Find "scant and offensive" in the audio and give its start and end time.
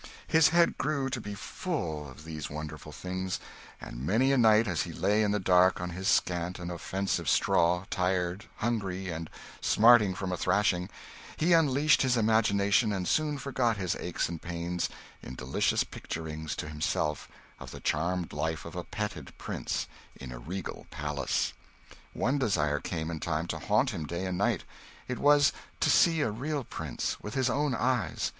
6.07-7.29